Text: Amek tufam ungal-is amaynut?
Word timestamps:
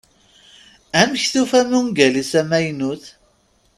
Amek 0.99 1.23
tufam 1.31 1.71
ungal-is 1.79 2.31
amaynut? 2.41 3.03